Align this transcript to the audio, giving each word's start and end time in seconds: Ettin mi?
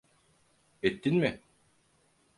Ettin 0.83 1.15
mi? 1.15 1.39